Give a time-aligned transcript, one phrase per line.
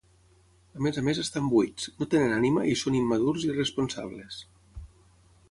[0.77, 4.43] A més a més estan buits, no tenen ànima i són immadurs i irresponsables.